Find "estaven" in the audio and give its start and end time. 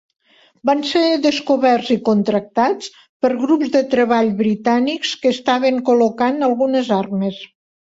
5.39-5.81